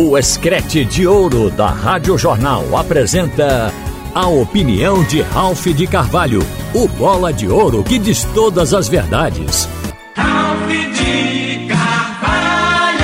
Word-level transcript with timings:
O 0.00 0.16
Escrete 0.16 0.84
de 0.84 1.08
Ouro 1.08 1.50
da 1.50 1.70
Rádio 1.70 2.16
Jornal 2.16 2.76
apresenta 2.76 3.72
a 4.14 4.28
opinião 4.28 5.02
de 5.02 5.22
Ralph 5.22 5.66
de 5.66 5.88
Carvalho, 5.88 6.38
o 6.72 6.86
bola 6.86 7.32
de 7.32 7.48
ouro 7.48 7.82
que 7.82 7.98
diz 7.98 8.22
todas 8.32 8.72
as 8.72 8.86
verdades. 8.86 9.66
Ralph 10.14 10.68
de 10.68 11.66
Carvalho! 11.66 13.00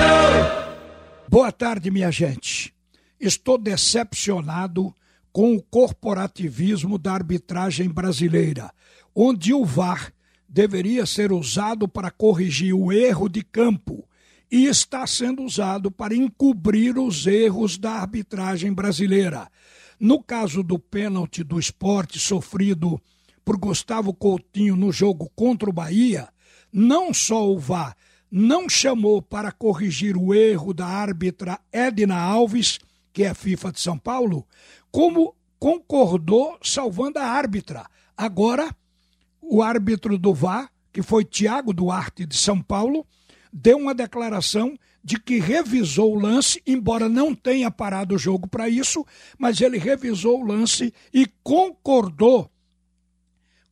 Boa 1.29 1.51
tarde, 1.51 1.91
minha 1.91 2.13
gente. 2.13 2.73
Estou 3.19 3.59
decepcionado 3.59 4.95
com 5.33 5.57
o 5.57 5.63
corporativismo 5.65 6.97
da 6.97 7.13
arbitragem 7.13 7.89
brasileira, 7.89 8.71
onde 9.13 9.53
o 9.53 9.65
VAR 9.65 10.13
deveria 10.49 11.05
ser 11.07 11.33
usado 11.33 11.89
para 11.89 12.13
corrigir 12.13 12.73
o 12.73 12.93
erro 12.93 13.29
de 13.29 13.43
campo 13.43 14.07
e 14.51 14.67
está 14.67 15.07
sendo 15.07 15.43
usado 15.43 15.91
para 15.91 16.15
encobrir 16.15 16.99
os 16.99 17.27
erros 17.27 17.79
da 17.79 17.93
arbitragem 17.93 18.73
brasileira. 18.73 19.51
No 19.99 20.23
caso 20.23 20.63
do 20.63 20.79
pênalti 20.79 21.43
do 21.43 21.59
esporte 21.59 22.19
sofrido 22.19 23.01
por 23.45 23.57
Gustavo 23.57 24.13
Coutinho 24.13 24.77
no 24.77 24.93
jogo 24.93 25.31
contra 25.35 25.69
o 25.69 25.73
Bahia, 25.73 26.29
não 26.73 27.13
só 27.15 27.49
o 27.49 27.59
VAR 27.59 27.97
não 28.37 28.69
chamou 28.69 29.23
para 29.23 29.53
corrigir 29.53 30.17
o 30.17 30.35
erro 30.35 30.75
da 30.75 30.87
árbitra 30.87 31.61
Edna 31.73 32.17
Alves, 32.17 32.81
que 33.13 33.23
é 33.23 33.33
FIFA 33.33 33.71
de 33.71 33.81
São 33.81 33.97
Paulo, 33.97 34.45
como 34.91 35.37
concordou 35.57 36.59
salvando 36.61 37.21
a 37.21 37.25
árbitra. 37.25 37.87
Agora, 38.17 38.75
o 39.41 39.63
árbitro 39.63 40.19
do 40.19 40.35
VAR, 40.35 40.69
que 40.93 41.01
foi 41.01 41.25
Tiago 41.25 41.73
Duarte 41.73 42.27
de 42.27 42.37
São 42.37 42.61
Paulo, 42.61 43.07
deu 43.55 43.79
uma 43.79 43.95
declaração 43.95 44.77
de 45.03 45.21
que 45.21 45.39
revisou 45.39 46.17
o 46.17 46.19
lance, 46.19 46.61
embora 46.67 47.09
não 47.09 47.33
tenha 47.33 47.71
parado 47.71 48.17
o 48.17 48.19
jogo 48.19 48.49
para 48.49 48.69
isso, 48.69 49.07
mas 49.39 49.61
ele 49.61 49.79
revisou 49.79 50.41
o 50.41 50.47
lance 50.47 50.93
e 51.13 51.31
concordou 51.45 52.51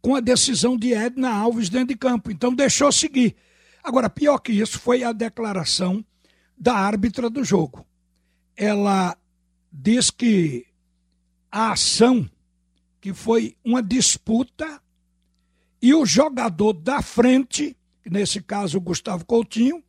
com 0.01 0.15
a 0.15 0.21
decisão 0.21 0.77
de 0.77 0.95
Edna 0.95 1.35
Alves 1.35 1.69
dentro 1.69 1.89
de 1.89 1.97
campo. 1.97 2.31
Então 2.31 2.55
deixou 2.55 2.93
seguir. 2.93 3.35
Agora, 3.83 4.09
pior 4.09 4.39
que 4.39 4.53
isso 4.53 4.79
foi 4.79 5.03
a 5.03 5.11
declaração 5.11 6.05
da 6.57 6.75
árbitra 6.75 7.29
do 7.29 7.43
jogo. 7.43 7.85
Ela 8.57 9.17
diz 9.73 10.11
que 10.11 10.67
a 11.51 11.73
ação, 11.73 12.31
que 13.01 13.13
foi 13.13 13.57
uma 13.65 13.83
disputa, 13.83 14.81
e 15.81 15.93
o 15.93 16.07
jogador 16.07 16.73
da 16.75 17.03
frente 17.03 17.77
nesse 18.11 18.41
caso 18.43 18.81
Gustavo 18.81 19.25
Coutinho, 19.25 19.83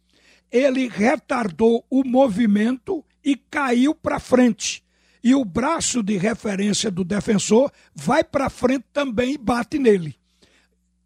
ele 0.52 0.88
retardou 0.88 1.86
o 1.90 2.04
movimento 2.04 3.04
e 3.24 3.36
caiu 3.36 3.96
para 3.96 4.20
frente. 4.20 4.84
E 5.24 5.34
o 5.34 5.44
braço 5.46 6.04
de 6.04 6.18
referência 6.18 6.92
do 6.92 7.04
defensor 7.04 7.72
vai 7.96 8.24
para 8.24 8.50
frente 8.50 8.86
também 8.92 9.34
e 9.34 9.38
bate 9.38 9.80
nele. 9.80 10.16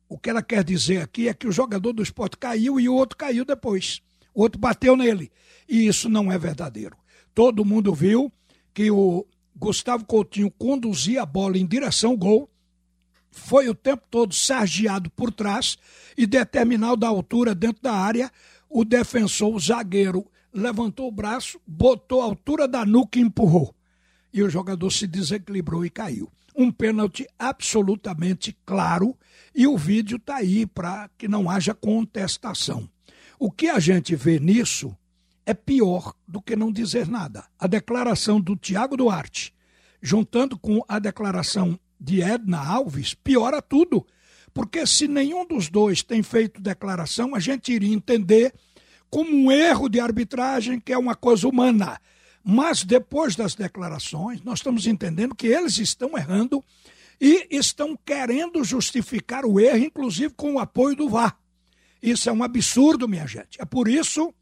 O 0.10 0.18
que 0.18 0.30
ela 0.30 0.42
quer 0.42 0.64
dizer 0.64 1.02
aqui 1.02 1.28
é 1.28 1.34
que 1.34 1.48
o 1.48 1.52
jogador 1.52 1.94
do 1.94 2.02
esporte 2.02 2.38
caiu 2.38 2.80
e 2.80 2.90
o 2.90 2.96
outro 2.96 3.18
caiu 3.18 3.46
depois. 3.46 4.02
O 4.34 4.42
outro 4.42 4.60
bateu 4.60 4.96
nele. 4.96 5.32
E 5.68 5.86
isso 5.88 6.10
não 6.10 6.32
é 6.32 6.38
verdadeiro. 6.38 6.98
Todo 7.34 7.66
mundo 7.66 7.94
viu 7.94 8.32
que 8.74 8.90
o 8.90 9.26
Gustavo 9.56 10.06
Coutinho 10.06 10.52
conduzia 10.52 11.22
a 11.22 11.26
bola 11.26 11.58
em 11.58 11.66
direção 11.66 12.12
ao 12.12 12.18
gol 12.18 12.50
foi 13.38 13.70
o 13.70 13.76
tempo 13.76 14.04
todo 14.10 14.34
sargiado 14.34 15.10
por 15.12 15.32
trás 15.32 15.78
e 16.18 16.26
determinado 16.26 16.98
da 16.98 17.08
altura 17.08 17.56
dentro 17.56 17.84
da 17.84 17.94
área, 17.94 18.32
o 18.70 18.84
defensor, 18.84 19.56
o 19.56 19.60
zagueiro, 19.60 20.26
levantou 20.54 21.08
o 21.08 21.12
braço, 21.12 21.60
botou 21.66 22.22
a 22.22 22.26
altura 22.26 22.68
da 22.68 22.86
nuca 22.86 23.20
e 23.20 23.22
empurrou. 23.22 23.74
E 24.34 24.44
o 24.44 24.50
jogador 24.50 24.92
se 24.92 25.08
desequilibrou 25.08 25.86
e 25.86 25.90
caiu. 25.90 26.30
Um 26.56 26.72
pênalti 26.72 27.28
absolutamente 27.38 28.58
claro 28.66 29.16
e 29.56 29.68
o 29.68 29.78
vídeo 29.78 30.18
está 30.18 30.38
aí 30.38 30.66
para 30.66 31.10
que 31.18 31.28
não 31.28 31.50
haja 31.50 31.74
contestação. 31.74 32.90
O 33.40 33.52
que 33.52 33.70
a 33.70 33.80
gente 33.80 34.16
vê 34.16 34.40
nisso 34.40 34.98
é 35.46 35.54
pior 35.54 36.14
do 36.28 36.42
que 36.42 36.56
não 36.56 36.72
dizer 36.72 37.08
nada. 37.08 37.46
A 37.58 37.68
declaração 37.68 38.42
do 38.42 38.56
Tiago 38.56 38.98
Duarte, 38.98 39.54
juntando 40.02 40.58
com 40.58 40.84
a 40.88 41.00
declaração 41.00 41.80
de 42.00 42.22
Edna 42.22 42.60
Alves, 42.60 43.14
piora 43.14 43.62
tudo. 43.62 44.06
Porque 44.54 44.86
se 44.88 45.08
nenhum 45.08 45.46
dos 45.46 45.70
dois 45.70 46.02
tem 46.02 46.24
feito 46.24 46.62
declaração, 46.62 47.36
a 47.36 47.40
gente 47.40 47.72
iria 47.72 47.94
entender 47.94 48.54
como 49.10 49.32
um 49.32 49.52
erro 49.52 49.88
de 49.88 50.00
arbitragem, 50.00 50.80
que 50.80 50.92
é 50.92 50.98
uma 50.98 51.16
coisa 51.16 51.48
humana. 51.48 52.00
Mas 52.44 52.84
depois 52.84 53.36
das 53.36 53.56
declarações, 53.56 54.42
nós 54.42 54.60
estamos 54.60 54.88
entendendo 54.88 55.36
que 55.36 55.48
eles 55.48 55.78
estão 55.78 56.18
errando 56.18 56.64
e 57.20 57.48
estão 57.52 57.98
querendo 58.06 58.64
justificar 58.64 59.46
o 59.46 59.60
erro, 59.60 59.80
inclusive 59.80 60.34
com 60.34 60.54
o 60.54 60.60
apoio 60.60 60.96
do 60.96 61.10
VAR. 61.10 61.38
Isso 62.02 62.30
é 62.30 62.34
um 62.34 62.44
absurdo, 62.44 63.08
minha 63.08 63.28
gente. 63.28 63.60
É 63.60 63.66
por 63.66 63.88
isso 63.88 64.34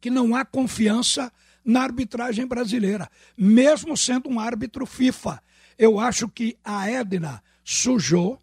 que 0.00 0.10
não 0.10 0.34
há 0.34 0.44
confiança 0.44 1.32
na 1.64 1.82
arbitragem 1.82 2.46
brasileira, 2.46 3.08
mesmo 3.36 3.96
sendo 3.96 4.28
um 4.28 4.38
árbitro 4.38 4.84
FIFA. 4.84 5.42
Eu 5.78 5.98
acho 5.98 6.28
que 6.28 6.56
a 6.64 6.88
Edna 6.88 7.42
sujou 7.64 8.38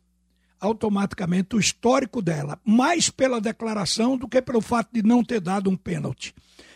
automaticamente 0.59 1.55
o 1.55 1.59
histórico 1.59 2.21
dela, 2.21 2.59
mais 2.63 3.09
pela 3.09 3.41
declaração 3.41 4.15
do 4.15 4.27
que 4.27 4.41
pelo 4.41 4.61
fato 4.61 4.89
de 4.93 5.01
não 5.01 5.23
ter 5.23 5.41
dado 5.41 5.69
um 5.69 5.75
pênalti. 5.75 6.35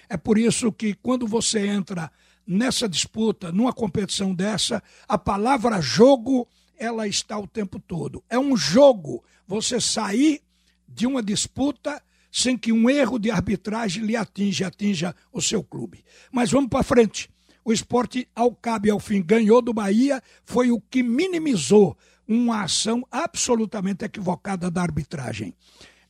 É 0.09 0.17
por 0.17 0.38
isso 0.38 0.71
que 0.71 0.95
quando 0.95 1.27
você 1.27 1.67
entra 1.67 2.11
nessa 2.47 2.89
disputa, 2.89 3.51
numa 3.51 3.73
competição 3.73 4.33
dessa, 4.33 4.81
a 5.07 5.17
palavra 5.17 5.81
jogo 5.81 6.47
ela 6.77 7.07
está 7.07 7.37
o 7.37 7.47
tempo 7.47 7.79
todo. 7.79 8.23
É 8.29 8.37
um 8.37 8.55
jogo 8.57 9.23
você 9.47 9.79
sair 9.79 10.41
de 10.87 11.07
uma 11.07 11.22
disputa 11.22 12.01
sem 12.31 12.57
que 12.57 12.72
um 12.72 12.89
erro 12.89 13.17
de 13.17 13.31
arbitragem 13.31 14.03
lhe 14.03 14.16
atinja, 14.16 14.67
atinja 14.67 15.16
o 15.31 15.41
seu 15.41 15.63
clube. 15.63 16.03
Mas 16.31 16.51
vamos 16.51 16.69
para 16.69 16.83
frente. 16.83 17.29
O 17.65 17.73
esporte, 17.73 18.29
ao 18.35 18.55
cabo 18.55 18.85
e 18.85 18.91
ao 18.91 18.99
fim, 18.99 19.23
ganhou 19.23 19.59
do 19.59 19.73
Bahia, 19.73 20.21
foi 20.45 20.71
o 20.71 20.79
que 20.79 21.01
minimizou 21.01 21.97
uma 22.27 22.63
ação 22.63 23.05
absolutamente 23.11 24.05
equivocada 24.05 24.69
da 24.69 24.83
arbitragem. 24.83 25.53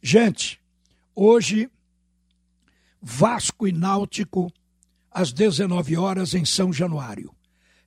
Gente, 0.01 0.61
hoje, 1.15 1.69
Vasco 3.01 3.67
e 3.67 3.71
Náutico, 3.71 4.51
às 5.09 5.31
19 5.31 5.97
horas, 5.97 6.33
em 6.33 6.44
São 6.44 6.73
Januário. 6.73 7.34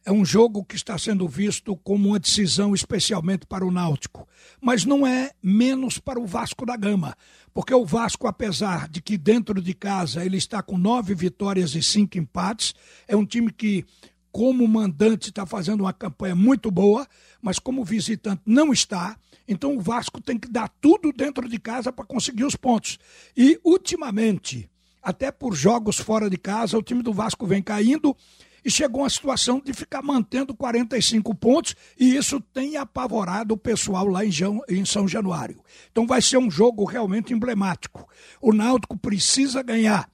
É 0.09 0.11
um 0.11 0.25
jogo 0.25 0.65
que 0.65 0.75
está 0.75 0.97
sendo 0.97 1.29
visto 1.29 1.77
como 1.77 2.09
uma 2.09 2.19
decisão 2.19 2.75
especialmente 2.75 3.45
para 3.45 3.63
o 3.63 3.71
Náutico, 3.71 4.27
mas 4.59 4.87
não 4.87 5.07
é 5.07 5.33
menos 5.43 5.99
para 5.99 6.19
o 6.19 6.25
Vasco 6.25 6.65
da 6.65 6.79
Gama, 6.79 7.15
porque 7.53 7.75
o 7.75 7.85
Vasco, 7.85 8.27
apesar 8.27 8.89
de 8.89 9.03
que 9.03 9.19
dentro 9.19 9.61
de 9.61 9.75
casa 9.75 10.25
ele 10.25 10.39
está 10.39 10.63
com 10.63 10.79
nove 10.79 11.15
vitórias 11.15 11.75
e 11.75 11.83
cinco 11.83 12.17
empates, 12.17 12.75
é 13.07 13.15
um 13.15 13.27
time 13.27 13.53
que, 13.53 13.85
como 14.33 14.67
mandante, 14.67 15.29
está 15.29 15.45
fazendo 15.45 15.83
uma 15.83 15.93
campanha 15.93 16.35
muito 16.35 16.71
boa, 16.71 17.07
mas 17.43 17.59
como 17.59 17.85
visitante 17.85 18.41
não 18.47 18.73
está. 18.73 19.15
Então 19.47 19.77
o 19.77 19.81
Vasco 19.83 20.23
tem 20.23 20.39
que 20.39 20.49
dar 20.49 20.71
tudo 20.81 21.13
dentro 21.13 21.47
de 21.47 21.59
casa 21.59 21.93
para 21.93 22.07
conseguir 22.07 22.45
os 22.45 22.57
pontos. 22.57 22.99
E, 23.37 23.61
ultimamente, 23.63 24.71
até 25.03 25.31
por 25.31 25.55
jogos 25.55 25.99
fora 25.99 26.31
de 26.31 26.39
casa, 26.39 26.79
o 26.79 26.83
time 26.83 27.03
do 27.03 27.13
Vasco 27.13 27.47
vem 27.47 27.63
caindo 27.63 28.17
e 28.69 28.71
chegou 28.71 29.03
a 29.03 29.09
situação 29.09 29.63
de 29.65 29.73
ficar 29.73 30.03
mantendo 30.03 30.55
45 30.55 31.35
pontos 31.35 31.75
e 31.99 32.15
isso 32.15 32.39
tem 32.39 32.77
apavorado 32.77 33.55
o 33.55 33.57
pessoal 33.57 34.07
lá 34.07 34.23
em, 34.27 34.31
em 34.69 34.85
São 34.85 35.09
Januário. 35.09 35.63
Então 35.91 36.07
vai 36.07 36.21
ser 36.21 36.37
um 36.37 36.51
jogo 36.51 36.85
realmente 36.85 37.33
emblemático. 37.33 38.07
O 38.43 38.53
Náutico 38.53 38.95
precisa 38.99 39.63
ganhar, 39.63 40.07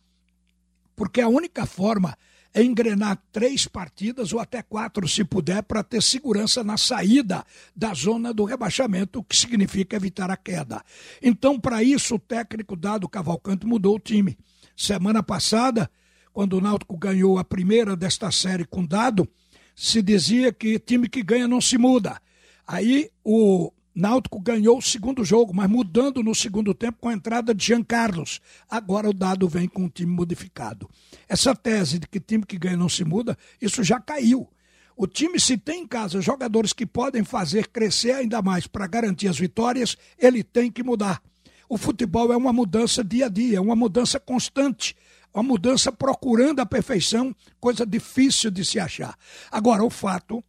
porque 0.95 1.21
a 1.21 1.27
única 1.27 1.67
forma 1.67 2.17
é 2.55 2.63
engrenar 2.63 3.21
três 3.33 3.67
partidas 3.67 4.33
ou 4.33 4.39
até 4.39 4.63
quatro, 4.63 5.09
se 5.09 5.25
puder, 5.25 5.65
para 5.65 5.83
ter 5.83 6.01
segurança 6.01 6.63
na 6.63 6.77
saída 6.77 7.45
da 7.75 7.93
zona 7.93 8.33
do 8.33 8.45
rebaixamento, 8.45 9.19
o 9.19 9.25
que 9.25 9.37
significa 9.37 9.97
evitar 9.97 10.31
a 10.31 10.37
queda. 10.37 10.81
Então, 11.21 11.59
para 11.59 11.83
isso, 11.83 12.15
o 12.15 12.21
técnico 12.21 12.77
Dado 12.77 13.09
Cavalcante 13.09 13.67
mudou 13.67 13.97
o 13.97 14.01
time. 14.01 14.39
Semana 14.77 15.25
passada, 15.25 15.91
quando 16.35 16.59
o 16.59 16.61
Náutico 16.61 16.97
ganhou 16.99 17.39
a 17.39 17.45
primeira 17.45 17.97
desta 17.97 18.29
série 18.33 18.67
com 18.67 18.85
dado, 18.85 19.27
se 19.75 20.03
dizia 20.03 20.53
que 20.53 20.81
time 20.81 21.09
que 21.09 21.23
ganha 21.23 21.47
não 21.47 21.61
se 21.61 21.79
muda. 21.79 22.21
Aí 22.67 23.09
o 23.25 23.73
Náutico 23.95 24.41
ganhou 24.41 24.79
o 24.79 24.83
segundo 24.83 25.25
jogo, 25.25 25.55
mas 25.55 25.71
mudando 25.71 26.25
no 26.25 26.35
segundo 26.35 26.75
tempo 26.75 26.99
com 27.01 27.09
a 27.09 27.15
entrada 27.15 27.55
de 27.55 27.65
Jean 27.65 27.85
Carlos. 27.85 28.41
Agora 28.69 29.09
o 29.09 29.15
dado 29.15 29.49
vem 29.49 29.69
com 29.69 29.85
um 29.85 29.89
time 29.89 30.11
modificado. 30.11 30.91
Essa 31.29 31.55
tese 31.55 32.01
de 32.01 32.09
que 32.09 32.19
time 32.19 32.45
que 32.45 32.59
ganha 32.59 32.77
não 32.77 32.89
se 32.89 33.05
muda, 33.05 33.39
isso 33.63 33.85
já 33.85 34.01
caiu. 34.01 34.49
O 34.97 35.07
time, 35.07 35.39
se 35.39 35.57
tem 35.57 35.83
em 35.83 35.87
casa 35.87 36.21
jogadores 36.21 36.73
que 36.73 36.85
podem 36.85 37.23
fazer 37.23 37.69
crescer 37.69 38.13
ainda 38.13 38.43
mais 38.43 38.67
para 38.67 38.89
garantir 38.89 39.29
as 39.29 39.39
vitórias, 39.39 39.97
ele 40.19 40.43
tem 40.43 40.69
que 40.69 40.83
mudar. 40.83 41.23
O 41.69 41.79
futebol 41.79 42.33
é 42.33 42.37
uma 42.37 42.53
mudança 42.53 43.05
dia 43.05 43.27
a 43.27 43.29
dia, 43.29 43.59
é 43.59 43.61
uma 43.61 43.77
mudança 43.77 44.19
constante 44.19 44.97
uma 45.35 45.43
mudança 45.43 45.91
procurando 45.91 46.61
a 46.61 46.67
perfeição, 46.67 47.35
coisa 47.61 47.85
difícil 47.85 48.51
de 48.51 48.65
se 48.65 48.79
achar. 48.79 49.19
Agora, 49.51 49.85
o 49.85 49.91
fato 49.91 50.43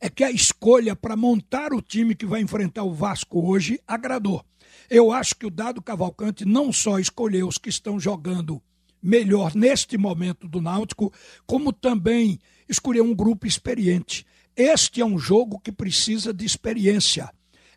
é 0.00 0.10
que 0.10 0.24
a 0.24 0.30
escolha 0.30 0.96
para 0.96 1.14
montar 1.14 1.72
o 1.72 1.80
time 1.80 2.14
que 2.14 2.26
vai 2.26 2.40
enfrentar 2.40 2.82
o 2.82 2.92
Vasco 2.92 3.46
hoje 3.46 3.80
agradou. 3.86 4.44
Eu 4.88 5.12
acho 5.12 5.36
que 5.36 5.46
o 5.46 5.50
Dado 5.50 5.80
Cavalcante 5.80 6.44
não 6.44 6.72
só 6.72 6.98
escolheu 6.98 7.46
os 7.46 7.58
que 7.58 7.68
estão 7.68 8.00
jogando 8.00 8.60
melhor 9.00 9.54
neste 9.54 9.96
momento 9.96 10.48
do 10.48 10.60
Náutico, 10.60 11.12
como 11.46 11.72
também 11.72 12.40
escolheu 12.68 13.04
um 13.04 13.14
grupo 13.14 13.46
experiente. 13.46 14.26
Este 14.56 15.00
é 15.00 15.04
um 15.04 15.18
jogo 15.18 15.60
que 15.60 15.70
precisa 15.70 16.34
de 16.34 16.44
experiência. 16.44 17.30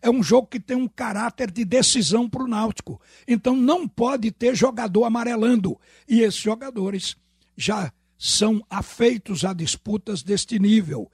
É 0.04 0.10
um 0.10 0.22
jogo 0.22 0.48
que 0.48 0.60
tem 0.60 0.76
um 0.76 0.86
caráter 0.86 1.50
de 1.50 1.64
decisão 1.64 2.30
para 2.30 2.44
o 2.44 2.48
Náutico. 2.48 3.00
Então 3.26 3.56
não 3.56 3.88
pode 3.88 4.32
ter 4.32 4.54
jogador 4.54 5.06
amarelando. 5.06 5.80
E 6.06 6.20
esses 6.20 6.42
jogadores 6.42 7.16
já 7.56 7.90
são 8.18 8.62
afeitos 8.70 9.46
a 9.46 9.54
disputas 9.54 10.22
deste 10.22 10.60
nível. 10.60 11.10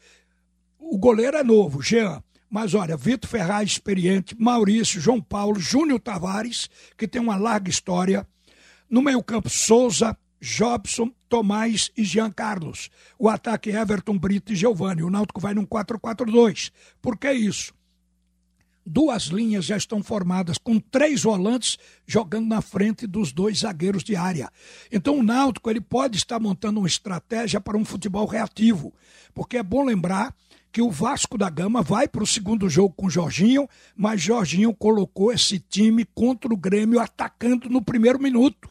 O 0.79 0.97
goleiro 0.97 1.37
é 1.37 1.43
novo, 1.43 1.83
Jean. 1.83 2.23
Mas 2.49 2.73
olha, 2.73 2.97
Vitor 2.97 3.29
Ferraz, 3.29 3.73
experiente, 3.73 4.35
Maurício, 4.39 4.99
João 4.99 5.21
Paulo, 5.21 5.59
Júnior 5.59 5.99
Tavares, 5.99 6.67
que 6.97 7.07
tem 7.07 7.21
uma 7.21 7.35
larga 7.35 7.69
história. 7.69 8.25
No 8.89 9.03
meio-campo, 9.03 9.51
Souza, 9.51 10.17
Jobson, 10.41 11.11
Tomás 11.29 11.91
e 11.95 12.03
Jean 12.03 12.31
Carlos. 12.31 12.89
O 13.19 13.29
ataque 13.29 13.69
Everton, 13.69 14.17
Brito 14.17 14.51
e 14.51 14.55
Giovanni. 14.55 15.03
O 15.03 15.11
Náutico 15.11 15.39
vai 15.39 15.53
num 15.53 15.63
4-4-2. 15.63 16.71
Por 16.99 17.19
que 17.19 17.31
isso? 17.31 17.77
Duas 18.91 19.25
linhas 19.25 19.65
já 19.65 19.77
estão 19.77 20.01
formadas, 20.01 20.57
com 20.57 20.79
três 20.79 21.21
volantes 21.21 21.77
jogando 22.07 22.47
na 22.47 22.59
frente 22.59 23.05
dos 23.05 23.31
dois 23.31 23.59
zagueiros 23.59 24.03
de 24.03 24.15
área. 24.15 24.49
Então 24.91 25.19
o 25.19 25.23
Náutico 25.23 25.69
ele 25.69 25.79
pode 25.79 26.17
estar 26.17 26.39
montando 26.39 26.79
uma 26.79 26.87
estratégia 26.87 27.61
para 27.61 27.77
um 27.77 27.85
futebol 27.85 28.25
reativo. 28.25 28.91
Porque 29.31 29.57
é 29.57 29.63
bom 29.63 29.83
lembrar 29.83 30.33
que 30.71 30.81
o 30.81 30.89
Vasco 30.89 31.37
da 31.37 31.51
Gama 31.51 31.83
vai 31.83 32.07
para 32.07 32.23
o 32.23 32.27
segundo 32.27 32.67
jogo 32.67 32.95
com 32.95 33.05
o 33.05 33.11
Jorginho, 33.11 33.69
mas 33.95 34.21
Jorginho 34.21 34.73
colocou 34.73 35.31
esse 35.31 35.59
time 35.59 36.03
contra 36.03 36.51
o 36.51 36.57
Grêmio 36.57 36.99
atacando 36.99 37.69
no 37.69 37.83
primeiro 37.83 38.19
minuto. 38.19 38.67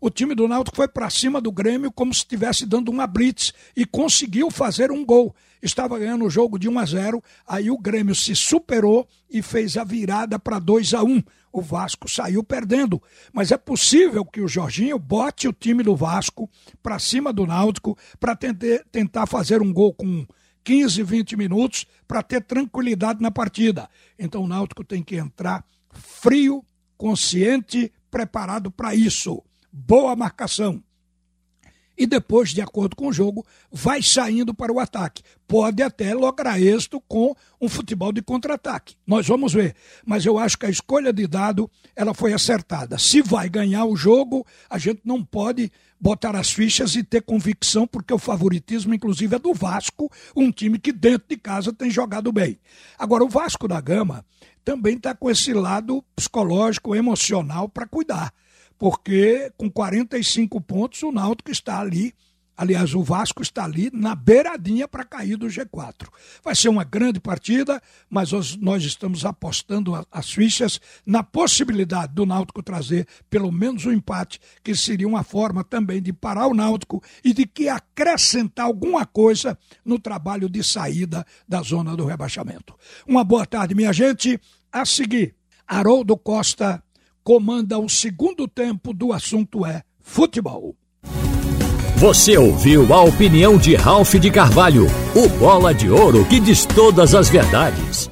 O 0.00 0.08
time 0.08 0.34
do 0.34 0.48
Náutico 0.48 0.76
foi 0.76 0.88
para 0.88 1.10
cima 1.10 1.42
do 1.42 1.52
Grêmio 1.52 1.92
como 1.92 2.14
se 2.14 2.20
estivesse 2.20 2.64
dando 2.64 2.88
uma 2.88 3.06
blitz 3.06 3.52
e 3.76 3.84
conseguiu 3.84 4.50
fazer 4.50 4.90
um 4.90 5.04
gol. 5.04 5.34
Estava 5.62 5.98
ganhando 5.98 6.24
o 6.24 6.30
jogo 6.30 6.58
de 6.58 6.70
1 6.70 6.78
a 6.78 6.84
0, 6.86 7.24
aí 7.46 7.70
o 7.70 7.76
Grêmio 7.76 8.14
se 8.14 8.34
superou 8.34 9.06
e 9.28 9.42
fez 9.42 9.76
a 9.76 9.84
virada 9.84 10.38
para 10.38 10.58
2 10.58 10.94
a 10.94 11.02
1. 11.02 11.22
O 11.52 11.60
Vasco 11.60 12.08
saiu 12.08 12.42
perdendo, 12.42 13.02
mas 13.30 13.52
é 13.52 13.58
possível 13.58 14.24
que 14.24 14.40
o 14.40 14.48
Jorginho 14.48 14.98
bote 14.98 15.46
o 15.46 15.52
time 15.52 15.82
do 15.82 15.94
Vasco 15.94 16.48
para 16.82 16.98
cima 16.98 17.30
do 17.30 17.46
Náutico 17.46 17.98
para 18.18 18.34
tentar 18.90 19.26
fazer 19.26 19.60
um 19.60 19.70
gol 19.70 19.92
com 19.92 20.26
15, 20.64 21.02
20 21.02 21.36
minutos 21.36 21.84
para 22.08 22.22
ter 22.22 22.42
tranquilidade 22.42 23.20
na 23.20 23.30
partida. 23.30 23.86
Então 24.18 24.44
o 24.44 24.48
Náutico 24.48 24.82
tem 24.82 25.02
que 25.02 25.16
entrar 25.16 25.62
frio, 25.90 26.64
consciente, 26.96 27.92
preparado 28.10 28.70
para 28.70 28.94
isso. 28.94 29.42
Boa 29.72 30.16
marcação 30.16 30.82
e 32.00 32.06
depois, 32.06 32.54
de 32.54 32.62
acordo 32.62 32.96
com 32.96 33.08
o 33.08 33.12
jogo, 33.12 33.44
vai 33.70 34.02
saindo 34.02 34.54
para 34.54 34.72
o 34.72 34.80
ataque. 34.80 35.22
Pode 35.46 35.82
até 35.82 36.14
lograr 36.14 36.58
êxito 36.58 36.98
com 37.06 37.36
um 37.60 37.68
futebol 37.68 38.10
de 38.10 38.22
contra-ataque. 38.22 38.96
Nós 39.06 39.26
vamos 39.28 39.52
ver. 39.52 39.74
Mas 40.06 40.24
eu 40.24 40.38
acho 40.38 40.56
que 40.56 40.64
a 40.64 40.70
escolha 40.70 41.12
de 41.12 41.26
dado 41.26 41.70
ela 41.94 42.14
foi 42.14 42.32
acertada. 42.32 42.96
Se 42.96 43.20
vai 43.20 43.50
ganhar 43.50 43.84
o 43.84 43.96
jogo, 43.96 44.46
a 44.70 44.78
gente 44.78 45.02
não 45.04 45.22
pode 45.22 45.70
botar 46.00 46.34
as 46.34 46.50
fichas 46.50 46.96
e 46.96 47.04
ter 47.04 47.20
convicção, 47.20 47.86
porque 47.86 48.14
o 48.14 48.18
favoritismo, 48.18 48.94
inclusive, 48.94 49.36
é 49.36 49.38
do 49.38 49.52
Vasco, 49.52 50.10
um 50.34 50.50
time 50.50 50.78
que 50.78 50.92
dentro 50.92 51.28
de 51.28 51.36
casa 51.36 51.70
tem 51.70 51.90
jogado 51.90 52.32
bem. 52.32 52.58
Agora, 52.98 53.22
o 53.22 53.28
Vasco 53.28 53.68
da 53.68 53.78
Gama 53.78 54.24
também 54.64 54.96
está 54.96 55.14
com 55.14 55.28
esse 55.28 55.52
lado 55.52 56.02
psicológico, 56.16 56.96
emocional 56.96 57.68
para 57.68 57.86
cuidar 57.86 58.32
porque 58.80 59.52
com 59.58 59.70
45 59.70 60.58
pontos 60.62 61.02
o 61.02 61.12
Náutico 61.12 61.50
está 61.50 61.78
ali, 61.78 62.14
aliás, 62.56 62.94
o 62.94 63.02
Vasco 63.02 63.42
está 63.42 63.62
ali 63.62 63.90
na 63.92 64.14
beiradinha 64.14 64.88
para 64.88 65.04
cair 65.04 65.36
do 65.36 65.48
G4. 65.48 66.08
Vai 66.42 66.54
ser 66.54 66.70
uma 66.70 66.82
grande 66.82 67.20
partida, 67.20 67.78
mas 68.08 68.30
nós 68.56 68.82
estamos 68.82 69.26
apostando 69.26 69.92
as 70.10 70.32
fichas 70.32 70.80
na 71.04 71.22
possibilidade 71.22 72.14
do 72.14 72.24
Náutico 72.24 72.62
trazer 72.62 73.06
pelo 73.28 73.52
menos 73.52 73.84
um 73.84 73.92
empate, 73.92 74.40
que 74.64 74.74
seria 74.74 75.06
uma 75.06 75.22
forma 75.22 75.62
também 75.62 76.00
de 76.00 76.10
parar 76.10 76.46
o 76.46 76.54
Náutico 76.54 77.02
e 77.22 77.34
de 77.34 77.44
que 77.44 77.68
acrescentar 77.68 78.64
alguma 78.64 79.04
coisa 79.04 79.58
no 79.84 79.98
trabalho 79.98 80.48
de 80.48 80.64
saída 80.64 81.22
da 81.46 81.60
zona 81.60 81.94
do 81.94 82.06
rebaixamento. 82.06 82.74
Uma 83.06 83.24
boa 83.24 83.44
tarde, 83.44 83.74
minha 83.74 83.92
gente. 83.92 84.40
A 84.72 84.86
seguir, 84.86 85.34
Haroldo 85.68 86.16
Costa 86.16 86.82
comanda 87.22 87.78
o 87.78 87.88
segundo 87.88 88.46
tempo 88.48 88.92
do 88.92 89.12
assunto 89.12 89.64
é 89.64 89.82
futebol. 90.00 90.74
Você 91.96 92.38
ouviu 92.38 92.92
a 92.94 93.02
opinião 93.02 93.58
de 93.58 93.74
Ralph 93.74 94.14
de 94.14 94.30
Carvalho, 94.30 94.86
o 95.14 95.28
bola 95.38 95.74
de 95.74 95.90
ouro 95.90 96.24
que 96.24 96.40
diz 96.40 96.64
todas 96.64 97.14
as 97.14 97.28
verdades. 97.28 98.10